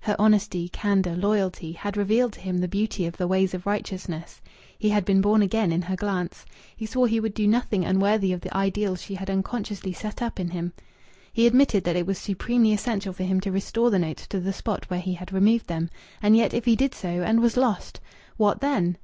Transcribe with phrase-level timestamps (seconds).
[0.00, 4.40] Her honesty, candour, loyalty, had revealed to him the beauty of the ways of righteousness.
[4.78, 6.46] He had been born again in her glance.
[6.74, 10.40] He swore he would do nothing unworthy of the ideal she had unconsciously set up
[10.40, 10.72] in him.
[11.34, 14.54] He admitted that it was supremely essential for him to restore the notes to the
[14.54, 15.90] spot whence he had removed them....
[16.22, 18.00] And yet if he did so, and was lost?
[18.38, 18.96] What then?